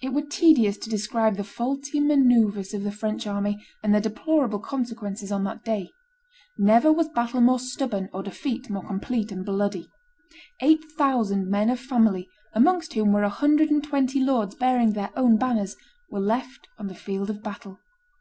[0.00, 4.60] It were tedious to describe the faulty manoeuvres of the French army and their deplorable
[4.60, 5.90] consequences on that day.
[6.56, 9.88] Never was battle more stubborn or defeat more complete and bloody.
[10.60, 15.10] Eight thousand men of family, amongst whom were a hundred and twenty lords bearing their
[15.16, 15.74] own banners,
[16.08, 17.80] were left on the field of battle.